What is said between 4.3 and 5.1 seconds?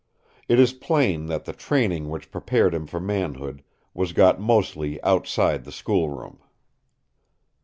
mostly